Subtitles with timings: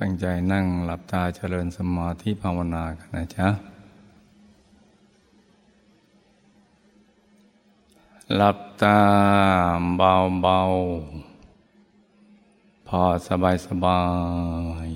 [0.00, 3.48] ตั้งใจนั่งหลับตาเจริญสมาธิภาวนากันนะจ๊ะ
[8.36, 8.98] หลับตา
[9.96, 14.02] เบาๆพอสบายสบา
[14.86, 14.88] ย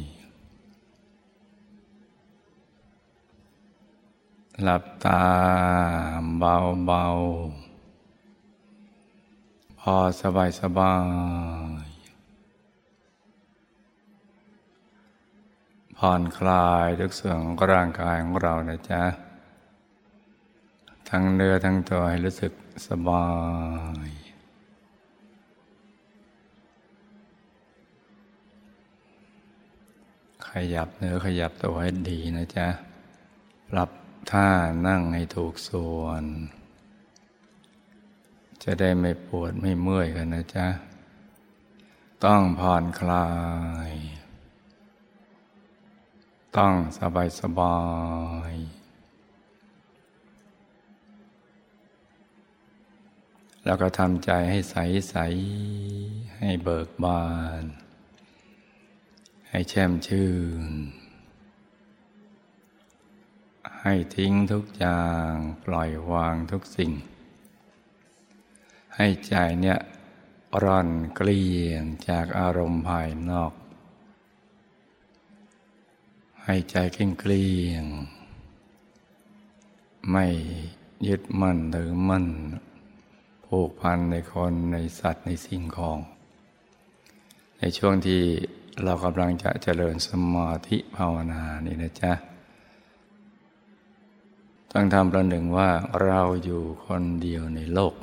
[4.62, 5.22] หลับตา
[6.38, 10.94] เบาๆพอสบายสบา
[11.86, 11.89] ย
[15.98, 19.02] ผ่อนคลายทุกส่วนของร่างกายของเรานะจ๊ะ
[21.08, 22.52] ทั้งเนื้อทั้งตัวให้รู้สึก
[22.86, 23.26] สบา
[24.08, 24.10] ย
[30.48, 32.68] ขยับเนื้อขยับตัวให้ดีนะจ๊ะ
[33.70, 33.91] ปรับ
[34.30, 34.48] ท่า
[34.86, 36.24] นั่งให้ถูกส่วน
[38.62, 40.66] จะได้ไม่ปวดไม่เมื่อยกันนะจ๊ะ
[42.24, 43.28] ต้องผ่อนคลา
[43.91, 43.92] ย
[46.59, 47.79] ต้องสบายสบา
[48.51, 48.53] ย
[53.65, 54.77] แล้วก็ทำใจให้ใส
[55.11, 55.17] ใส
[56.39, 57.25] ให้เบิกบา
[57.62, 57.65] น
[59.51, 60.31] ให้แช่มชื่
[60.69, 60.73] น
[63.83, 65.33] ให้ทิ้งทุกอย่าง
[65.65, 66.93] ปล่อยวางทุกสิ่ง
[68.97, 69.78] ให้ใจเนี่ย
[70.62, 73.53] ร่อนเกลี้ยงจากอารมณ์ภายนอก
[76.44, 77.84] ให้ใจเก่งเกลี้ยง
[80.10, 80.27] ไม่
[81.06, 82.27] ยึดมั่นถือมั่น
[83.47, 85.98] ผูกพันในคนในสัตว์ในสิ่งของ
[87.58, 88.22] ในช่วงที่
[88.84, 92.12] เรากำลังจะเจริญสมาธิภาวนานี่นะจ๊ะ
[94.72, 95.70] ต้องทำประหนึ่งว่า
[96.04, 97.94] เราอยู่คนเดียวในโลก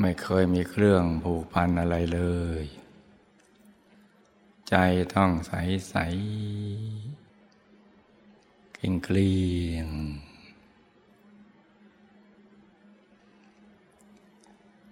[0.00, 2.20] ไม่เคยมีเครื่องผูกพันอะไรเล
[2.62, 2.64] ย
[4.76, 4.82] ใจ
[5.16, 5.52] ต้องใส
[5.88, 5.94] ใส
[8.74, 9.34] เกลียงเกลี
[9.70, 9.88] ยง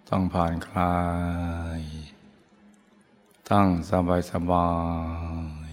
[0.09, 1.01] ต้องผ่อนคลา
[1.81, 1.83] ย
[3.51, 4.71] ต้องสบายสบา
[5.69, 5.71] ย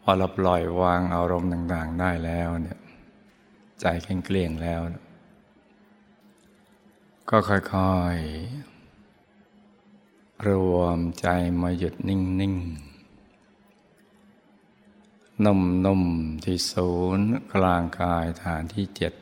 [0.00, 2.78] พอเราปล่อยวางอารมณ์ต่างๆได้แล้วเนี่ย
[3.80, 4.80] ใจเกลี้ยงเกลี้ยงแล้ว
[7.30, 8.75] ก็ค่อยๆ
[10.48, 11.26] รวมใจ
[11.60, 12.54] มาหยุดนิ่งนิ่ง
[15.44, 16.02] นุ่มนุ่ม
[16.44, 19.12] ที่ศูนย์กลางกายฐานที่เจ็ด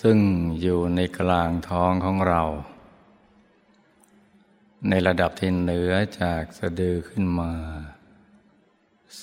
[0.00, 0.18] ซึ่ง
[0.60, 2.42] อยู่ในกลางท้องของเรา
[4.88, 7.52] ในระดับที่เหนือจากสะดือขึ้นมา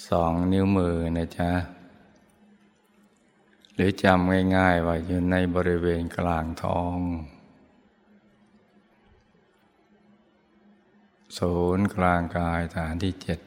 [0.08, 1.52] สองนิ้วมือนะจ๊ะ
[3.74, 6.98] หรือจำง่ายๆว่าอยู่ในบริเวณกลางท้อง
[11.38, 13.40] ศูนย์กลางกายฐานที่เจ็ด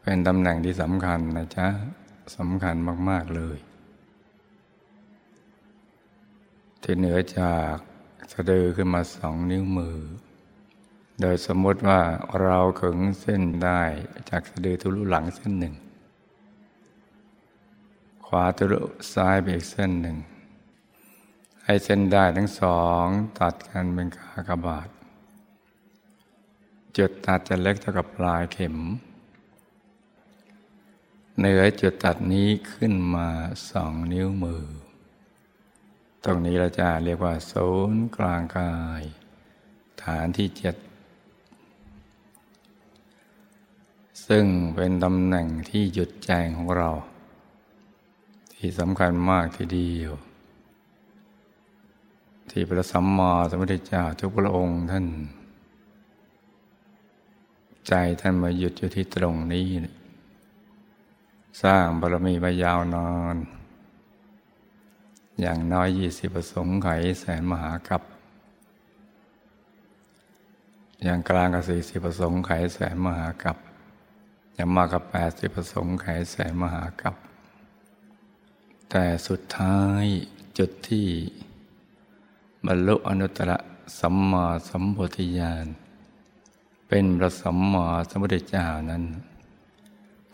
[0.00, 1.68] เป็นตำแหน่งที่สำคัญนะจ๊ะ
[2.36, 2.76] สำคัญ
[3.08, 3.58] มาก ๆ เลย
[6.82, 7.74] ที่เหนือจาก
[8.32, 9.98] สะดือขึ้นมาสองนิ้วมือ
[11.20, 12.00] โดยสมมติว่า
[12.42, 13.82] เราขึงเส้นได้
[14.30, 15.74] จากสะดือทุลุหลังเส้นหนึ่ง
[18.26, 18.80] ขวาทุลุ
[19.14, 20.16] ซ้ายไปอีกเส้นหนึ่ง
[21.64, 23.04] ให้เส้นได้ทั้งสอง
[23.38, 24.88] ตัดกันเป็นขากระบาด
[26.98, 28.76] จุดตัดจะเล็กเท่ากับปลายเข็ม
[31.38, 33.28] เหนือจุดตัดนี้ขึ้นมา
[33.70, 34.64] สองนิ้วมือ
[36.24, 39.02] ตรงนี้เราจะเรียกว่าศูนย์กลางกาย
[40.02, 40.76] ฐานที่เจ็ด
[44.26, 46.90] ซึ่งเป็นตำแหน่งที่หยุดใจของเรา
[48.54, 50.12] ที่สำคัญมากทีเดียว
[52.50, 55.06] ที่พระสัมมาสัมพุทธเจ้าทุกพระองค์ท่าน
[57.90, 59.66] ใจท่านมาหยุดอยู่ที่ตรงนี้
[61.62, 63.36] สร้างบารมีมายาวนาน
[65.40, 66.88] อย่างน้อยยี่สิบประสงค์ไข
[67.20, 68.02] แสนมหากับ
[71.04, 73.56] อย่างกลางกับสี่สิบประสงค์ไขแสนมหากับ
[74.54, 77.14] อย่างมากกับแปดสิบประสงค์ไขแสนมหากับ
[78.90, 80.04] แต่สุดท้าย
[80.58, 81.08] จุดที่
[82.66, 83.52] บรรลุอนุตตร
[83.98, 85.66] สัมมาสัมปธิญาณ
[86.92, 89.04] เป็นพระสัมมาสัมพุทธเจ้านั้น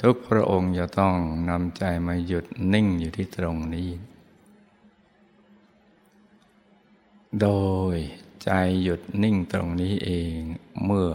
[0.02, 1.14] ทุกพระองค์จะต้อง
[1.50, 3.90] นำใจมาหยุดนิ่งอยู่ที่ตรงนี้
[7.40, 7.48] โด
[7.94, 7.96] ย
[8.44, 8.50] ใจ
[8.82, 10.38] หยุดนิ่งตรงนี้เอง
[10.84, 11.10] เมื่อ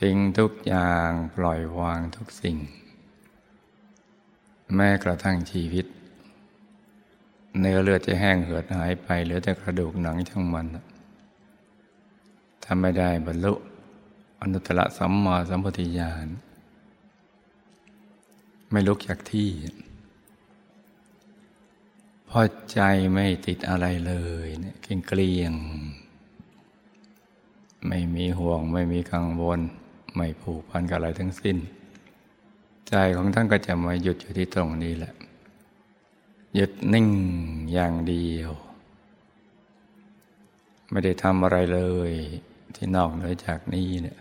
[0.00, 2.56] ทิ้งทุกอย่างปล่อยวางทุกสิ่ง
[4.74, 5.86] แม้กระทั่งชีวิต
[7.58, 10.66] เนื้อเลือดจะแห้งเหือดหายไปเหลือแต่กระดูกหนังช่างมัน
[12.62, 13.54] ถ้าไม่ได้บรรลุ
[14.40, 16.26] อนุตตรสัมมาสัมปทิญาณ
[18.70, 19.50] ไม่ลุกจากที่
[22.28, 22.40] พอ
[22.72, 22.80] ใจ
[23.12, 25.52] ไม่ติดอะไรเลยเนี่ยเกลี้ยง
[27.88, 29.60] ไม่มีห่วง ไม่มีกังวล
[30.14, 31.56] ไม่ผูกพันกับอะไรทั้งสิ้น
[32.88, 35.14] ใจของท่านก็จะมาหยุดอยู่ที่ตรงนี้แหละ
[36.54, 37.08] หยุดนิ่ง
[37.72, 38.50] อย่างเดียว
[40.90, 41.80] ไม่ได้ทำอะไรเล
[42.10, 42.12] ย
[42.74, 44.18] ที่นอกเหนือจากนี้เนี่ย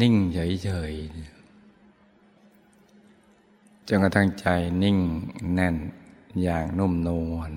[0.00, 1.34] นิ่งเฉยๆ
[3.88, 4.46] จนกระทั่งใจ
[4.82, 4.98] นิ่ง
[5.54, 5.76] แน่น
[6.42, 7.52] อย่างนุ่มนวล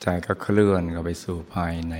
[0.00, 1.94] ใจก็เคลื่อนเข้าไปสู่ภายใน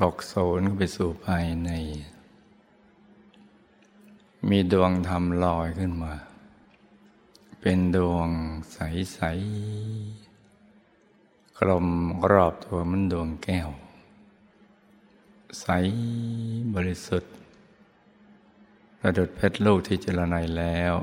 [0.00, 1.70] ตกโซนเข้าไปสู่ภายใน
[4.48, 6.14] มีดวงธรรมลอยขึ้นมา
[7.60, 8.28] เป็นดวง
[8.72, 9.34] ใส ๆ
[11.58, 11.86] กลม
[12.32, 13.68] รอบตัวมันดวงแก้ว
[15.60, 15.66] ใส
[16.74, 17.32] บริสุทธิ์
[18.98, 20.94] ประดุดเพชรลูกที่เจรไนแล้ว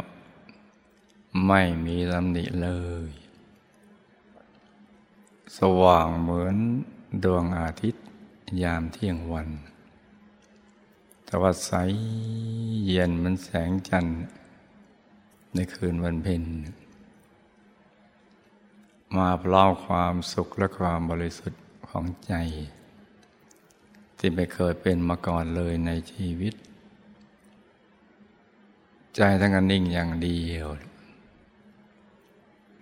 [1.48, 2.70] ไม่มีตำหนิเล
[3.08, 3.12] ย
[5.58, 6.58] สว่างเหมือน
[7.24, 8.06] ดวงอาทิตย์
[8.62, 9.50] ยามเที่ยงวัน
[11.26, 11.72] แต่ว่าใส
[12.88, 14.18] เย็นมันแสงจันทร์
[15.54, 16.44] ในคืนวันเพ็ญ
[19.18, 22.34] มาพร้อมความสุขและความบริสุทธิ์ของใจ
[24.18, 26.54] ที่ไม่เคยเป็นมาก่อนเลยในชีวิต
[29.16, 30.68] ใจทั้งกันนิ่งอย่างเดียว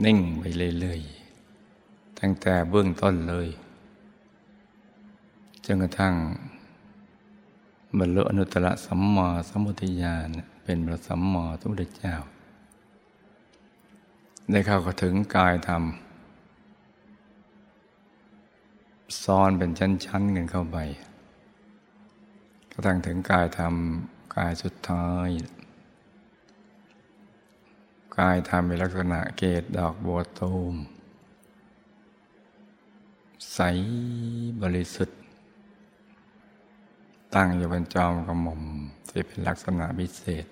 [0.06, 0.44] นิ่งไป
[0.80, 3.48] เรื่อยๆตั้งแต่เบื้องต้นเลย
[5.66, 6.16] จนกระทั่ง
[7.98, 10.28] บรรลุอนุตตรสัมมาสัมพุทธญาณ
[10.64, 12.16] เป็นพระสัมมาสัมพุทธเจ้า
[14.52, 15.84] ได้เข้าถึงกายธรรม
[19.24, 20.78] ซ้อนเป็นชั้นๆกันเข้าไป
[22.72, 23.76] กระทั่งถึงกายธรรม
[24.36, 25.30] กายสุดท้าย
[28.18, 30.76] กายทำเป็นลักษณะเกตดอกบัวตูม
[33.54, 33.60] ใส
[34.62, 35.20] บริสุทธิ์
[37.36, 38.62] ตั้งอยู่บนจอมกระหม่อม
[39.10, 40.46] ที่เป็นลักษณะพิเศษ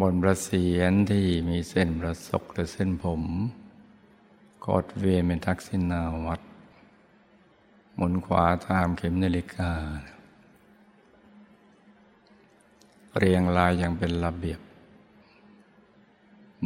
[0.00, 3.22] บนประเสียนที่มีเส้นประศกหรือเส้นผม
[4.66, 6.40] กดเวียนเป็นทักษิณาวัด
[7.96, 9.70] หมุนขวาตามเข็มนาฬิกา
[13.18, 14.60] เรียงรายอย่างเป็นระเบียบ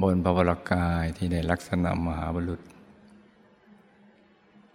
[0.00, 2.60] บนพระวรกายที่ในลักษณะมหาบุรุษ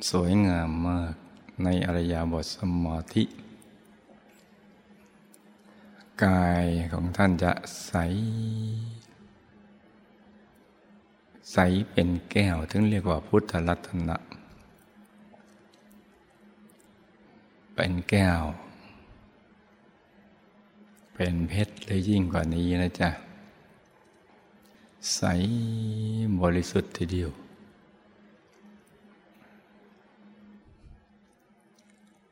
[0.10, 1.16] สวยงามมาก
[1.64, 3.24] ในอริยบทสมาธิ
[6.26, 7.52] กายของท่านจะ
[7.86, 7.94] ใส
[11.54, 11.58] ใส
[11.92, 14.18] เป็นแก้วถึงเรียกว่าพุทธรัตนะ
[17.76, 18.42] เป็นแก้ว
[21.14, 23.10] เป็นเพชรเลยยิ่งกว่านี้นะจ๊ะ
[25.16, 25.22] ใส
[26.42, 27.32] บริสุทธิ์ทีเดียว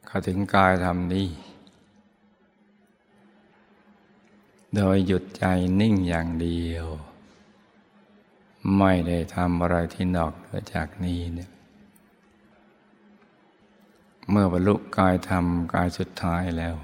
[0.07, 1.27] ข้าถึงกายธรรมนี้
[4.75, 5.43] โดยหยุดใจ
[5.79, 6.87] นิ่งอย่างเดียว
[8.77, 11.51] ไม่ได้ทำอะไรที่นอกเหนือจากนี้เนี่ย
[14.29, 16.75] เมื่อบรรลุกายธรรมกายสุดท้ายแล้ว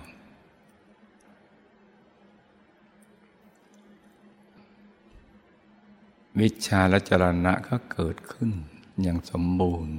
[6.39, 8.51] วิชาและจรณะก็เกิดขึ้น
[9.01, 9.97] อย่างสมบูรณ์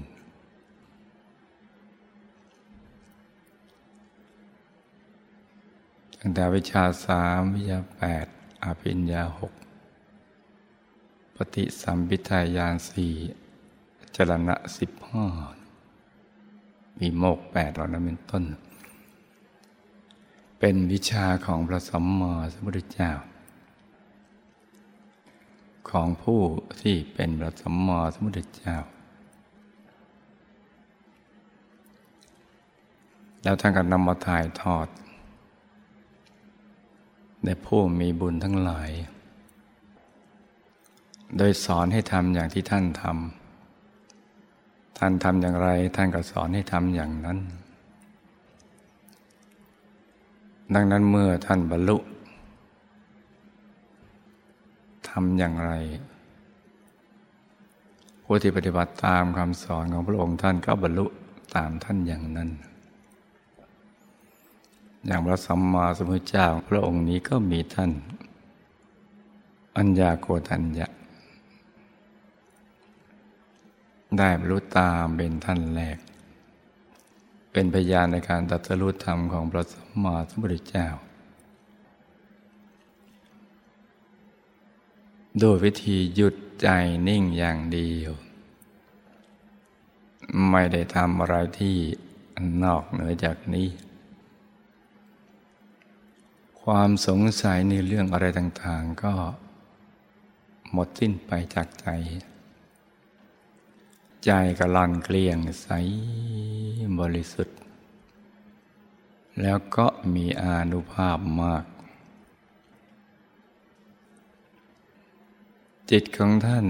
[6.18, 8.26] ตั้งแต่วิชาสามวิชาแปด
[8.64, 9.52] อภิญญาหก
[11.40, 13.14] ปฏิสัมพิทายานสี่
[14.16, 15.26] จรณะสิบห้า
[16.98, 18.44] มีโมกแปดเหล่านั้นเป็นต้น
[20.58, 23.12] เป็นวิชาของพระสัมมาสัมพุทธเจ้า
[25.90, 26.40] ของผู้
[26.80, 28.76] ที่เป็นพระสัมมาสัมพุทธเจ้า
[33.42, 34.88] แล้วท่านก็นำมาถ่ายทอด
[37.44, 38.90] ในผู้มีบุญทั้งหลาย
[41.36, 47.38] โดยสอนให้ทำอย่างที่ท่านทำท่านทำอย่างไรท่านก็สอนให้ทำอย่างนั้น
[50.74, 51.96] ดังนั้นเมื่อท่านบรรลุ
[55.08, 55.72] ทำอย่างไร
[58.22, 61.06] ผู้ที่ปฏิบัติตามคำสอนของพระองค์ท่านก็บรรลุ
[61.56, 62.50] ตามท่านอย่างนั้น
[65.06, 67.90] อย่างพระสัมมาสัมพุทธเจ้าพระองค์นี้ก็มีท่าน
[69.76, 70.88] อัญญาโกตัญญะ
[74.18, 75.98] ได้บรรลุตามเป็นท่านแรก
[77.52, 80.88] เป็นพยานในการตัดสรุธรรมของพระสัมมาสัมพุทธเจ้า
[85.40, 86.68] โดยวิธีหยุดใจ
[87.08, 88.12] นิ่งอย่างเดียว
[90.50, 91.76] ไม่ได้ทำอะไรที่
[92.64, 93.68] นอกเหนือจากนี้
[96.62, 99.14] ความสงสัยในเรื่องอะไรต่าง ๆ ก็
[100.72, 101.86] หมดสิ้นไปจากใจ
[104.24, 105.68] ใจก็ลันเกลี้ยงใส
[106.98, 107.56] บริสุทธิ์
[109.40, 111.64] แล้วก็มีอานุภาพมาก
[115.90, 116.66] จิตของท่าน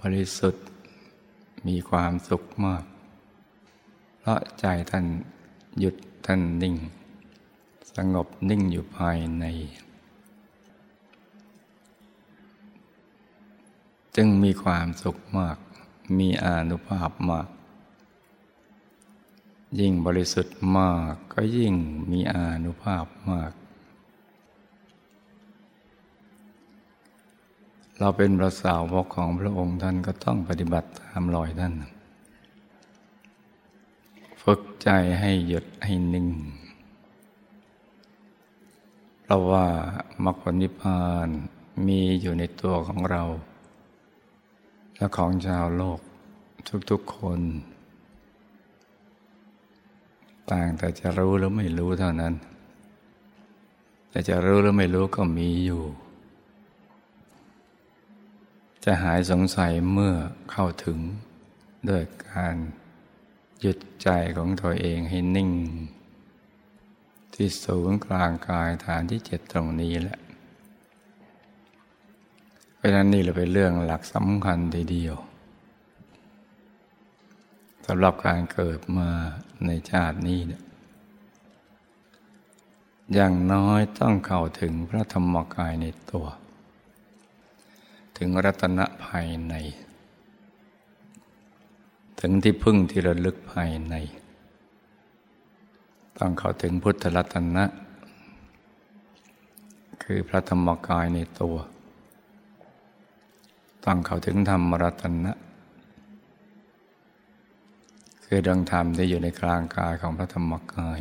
[0.00, 0.64] บริสุทธิ์
[1.66, 2.84] มีความสุขมาก
[4.20, 5.06] เพราะใจท่าน
[5.80, 6.76] หยุดท่านนิ่ง
[7.96, 9.44] สงบนิ่งอยู่ภายใน
[14.16, 15.56] จึงมีความสุขมาก
[16.18, 17.48] มีอานุภาพมาก
[19.78, 21.74] ยิ่งบริสุทธิ์มากก็ยิ่ง
[22.10, 23.52] มีอานุภาพมาก
[27.98, 31.74] เราเป็นพระสาวกของพระองค์ท่านก็ต้องปฏิบัติตามรอยท่าน
[34.42, 34.88] ฝึกใจ
[35.20, 36.28] ให้หยุดให้นิ่ง
[39.22, 39.66] เพราะว่า
[40.24, 41.28] มรรคผลนิพพาน
[41.86, 43.22] มีอยู่ในตัวของเรา
[45.00, 46.00] และของชาวโลก
[46.90, 47.40] ทุกๆคน
[50.50, 52.34] ต่างแต่จะรู้หรือไม่รู้เท่านั้น
[54.10, 55.82] แต่จะรู้หรือไม่รู้ก็มีอยู่
[58.84, 60.14] จะหายสงสัยเมื่อ
[60.50, 60.98] เข้าถึง
[61.88, 62.56] ด้วยการ
[63.60, 65.50] หยุดใจของตัวเองให้นิ่ง
[67.34, 70.18] ที่ศูนย์กลางกายฐานที่เจ็ดตรงนี้แหละ
[72.80, 75.16] เพราะนั้นนี่เราเป็นเรื่องหลักสำคัญทีเดียว
[77.86, 79.08] สำหรับการเกิดมา
[79.66, 80.62] ในชาตินี้เนี่ย
[83.14, 86.26] อย่างน้อยต้องเข้าถึงพระธรรมกายในตัว
[88.16, 89.54] ถึงรัตนะภายใน
[92.20, 93.94] ถึงที่พึ่งที่ระลึกภายใน
[96.18, 97.64] ต้องเข้าถึงพุทธรัตนะ
[100.02, 101.56] คือพระธรรมกายในตัว
[103.84, 105.32] ต้องเข้าถึงธรรมรัตนะ
[108.24, 111.00] คือดวงธรรมที่อยู่ในกลางกายของพระธรรมกาย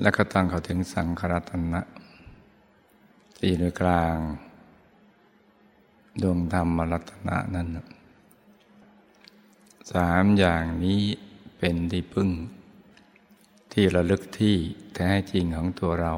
[0.00, 1.80] และก็ต้องเข้าถึงสังขรัตนะ
[3.36, 4.16] ที่อยู่ในกลาง
[6.22, 7.68] ดวงธรรมรัตนะนั้น
[9.92, 11.02] สามอย่างนี้
[11.58, 12.30] เป็นที่พึ่ง
[13.72, 14.56] ที่ระลึกที่
[14.94, 16.14] แท้จริงของตัวเรา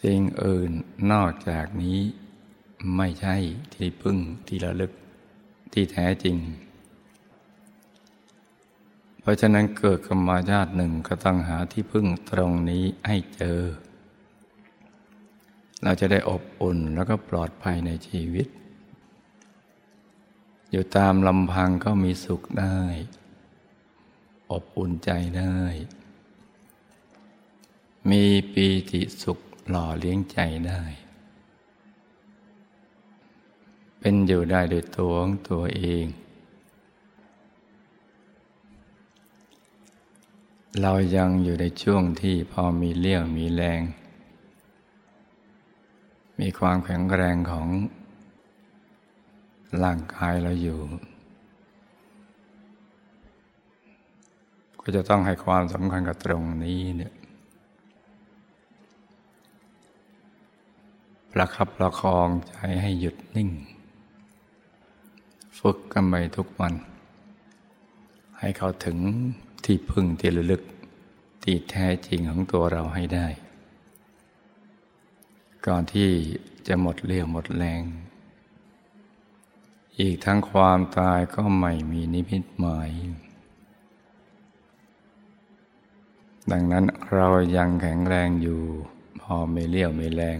[0.00, 0.70] สิ่งอื่น
[1.12, 2.00] นอกจากนี้
[2.94, 3.36] ไม่ใช่
[3.74, 4.92] ที่พึ่งที่ระลึก
[5.72, 6.36] ที่แท้จริง
[9.20, 13.60] เพราะฉะนั้นเกิดกรรมาญาติหนึ่งก็ต้องหาที่พึ่งตรงนี้ให้เจอ
[15.82, 18.46] เราจะได้อบอุ่นแล้วก็ปลอดภัยในชีวิต
[20.70, 22.78] อยู่ตามลำพังก็มีสุขได้
[24.50, 25.56] อบอุ่นใจได้
[28.10, 29.38] มีปีติสุข
[29.68, 30.38] หล่อเลี้ยงใจ
[30.68, 30.82] ได้
[34.08, 36.06] เป็นอยู่ได้โดยตัวของตัวเอง
[40.80, 43.82] เรายังอยู่ในช่วงที่พอมีเลี้ยวมีแรง
[46.40, 47.68] มีความแข็งแรงของ
[49.82, 50.78] ร่างกายเราอยู่
[54.80, 57.14] ก็จะต้องให้ความสำคัญกับตรงนี้เนี่ย
[61.32, 63.50] ประคับประคองใจให้หยุดนิ่ง
[65.58, 66.74] ฝึกกันไปทุกวัน
[68.38, 68.98] ให้เขาถึง
[69.64, 70.62] ที่พึ่งที่ลึก
[71.42, 73.26] ที่แท้จริงของตัวเราให้ได้
[75.66, 76.10] ก่อนที่
[76.68, 77.82] จะหมดเรี่ยวหมดแรง
[80.00, 82.90] อีกทั้งความตายก็ไม่มีนิพิตหมาย
[86.50, 86.84] ดังนั้น
[87.14, 88.60] เรายังแข็งแรงอยู่
[89.20, 90.38] พอไม่เลี้ยวไม่แรง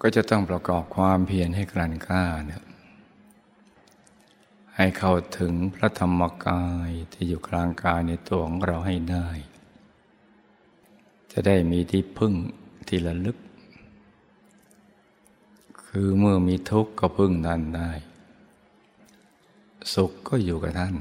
[0.00, 2.62] ก็จะต้องประกอบความเพียรให้กลั่นกล้าเนี่ย
[4.80, 9.28] ให้เข้าถึงพระธรรมกายที่อยู่กลางกายในตัวของเราให้ได้
[11.32, 12.34] จะได้มีที่พึ่ง
[12.88, 13.36] ที่ระลึก
[15.84, 17.90] คือเมื่อมีทุกข์ก็พึ่งท่านได้
[19.94, 20.94] สุขก็อยู่กับท่าน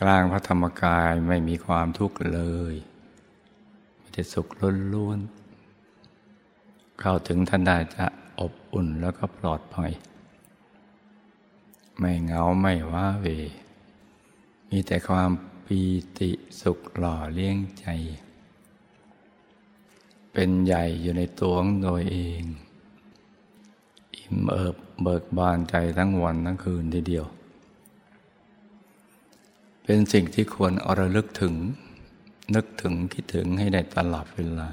[0.00, 2.40] กลางพระธรรมกายไม่มีความทุกข์เล
[2.72, 2.74] ย
[4.00, 4.46] มีแต่สุข
[4.94, 8.06] ล้วนๆเข้าถึงท่านได้จะ
[8.40, 9.92] อบอุ่นแล้วก็ปลอดภัย
[11.98, 13.26] ไม่เหงาไม่ว้าเว
[14.70, 15.30] มีแต่ความ
[15.66, 15.80] ปี
[16.18, 17.86] ติสุขหล่อเลี้ยงใจ
[20.32, 22.42] เป็นใหญ่อยู่ในตัวของโดยเอง
[24.14, 27.26] อิ่มเอิบเบิกบานใจทั้งวันทั้งคืนทีเดียว
[29.84, 31.54] เป็นสิ่งที่ควรอระลึกถึง
[32.54, 34.70] นึกถึงคิดถึงให้ได้ตลอดเวลา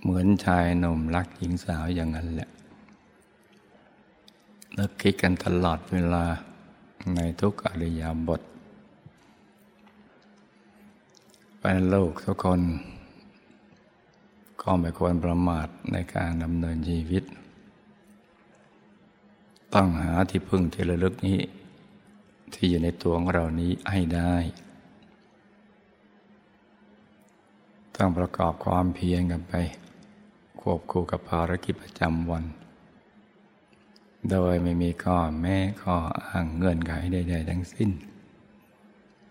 [0.00, 2.48] เหมือนชายหนุ่มรักหญิงสาวอย่างนั้นแหละ
[4.80, 6.24] นึกคิดกันตลอดเวลา
[7.16, 8.40] ในทุกอริยบท
[11.58, 12.60] เป็นโลกทุกคน
[14.62, 17.24] ก็ไม่ควรประมาทในการดำเนินชีวิต
[19.74, 21.40] ต้องหาที่พึ่งที่ระลึกนี้
[22.54, 24.34] ที่อยู่ในตัวของเรานี้ให้ได้
[27.96, 29.54] ต้องประกอบความเพียรกันไป
[30.60, 32.44] ควบคู่กับภารกิจประจำวัน
[34.28, 35.96] โดยไม่มีข้อแม้ข้อ
[36.26, 37.90] อ้างเงื่อนไขใด ๆ ทั้งสิ้น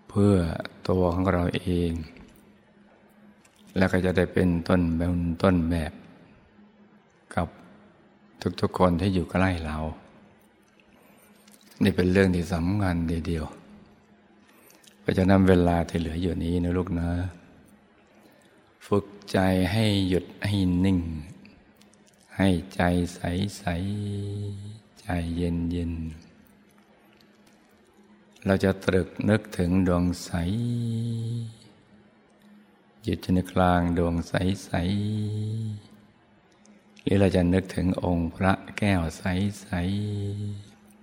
[0.09, 0.35] เพื่อ
[0.89, 1.91] ตัวของเราเอง
[3.77, 5.91] แล้วก็จะได้เป็นต้นแบบต้นแบบ
[7.35, 7.47] กับ
[8.61, 9.77] ทุกๆคนที่อยู่ใกล้เรา
[11.83, 12.95] นี่เป็นเรื่องที่สำคัญ
[13.27, 13.45] เดียว
[14.99, 17.09] เพราะฉะนั้นเวลาที่เหลืออยู่นี้นะลูกนะ
[18.87, 19.37] ฝึกใจ
[19.71, 20.99] ให้หยุดให้นิ่ง
[22.41, 22.81] ให้ใจ
[23.15, 23.21] ใส
[23.57, 23.63] ใส
[25.01, 25.93] ใจเย็นเย็น
[28.45, 30.31] เราจะตรึกนึกถึงดวงใส
[33.03, 39.67] หยุดในกลางดวงใสๆหรือเราจะนึกถึงองค์พระแก้วใส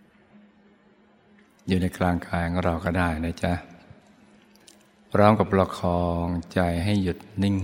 [0.03, 3.53] ๆอยู่ในกลางกายของเราก็ได้นะจ๊ะ
[5.13, 7.59] พร้อมกับประคองใจให้หยุดนิ่ง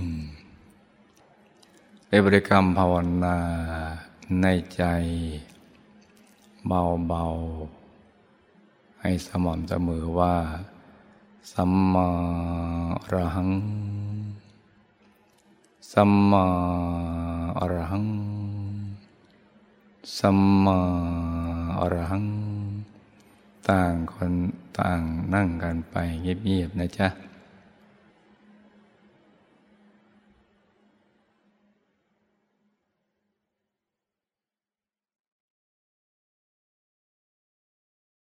[2.15, 2.95] ในบริกรรมภาว
[3.25, 3.37] นา
[4.43, 4.83] ในใจ
[6.67, 10.37] เบาๆ ให้สม่ำเสมอว่า
[11.53, 12.09] สัมมา
[13.13, 13.51] ระหัง
[15.93, 16.45] สัมมา
[17.59, 18.07] อรหัง
[20.19, 20.79] สัมมา
[21.81, 22.27] อรหัง
[23.69, 24.35] ต่างคน
[24.79, 25.01] ต่าง
[25.35, 27.09] นั่งกันไปเงียบๆนะจ๊ะ